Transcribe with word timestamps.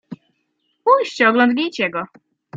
"Pójdźcie 0.83 1.29
oglądnijcie 1.29 1.89
go." 1.89 2.03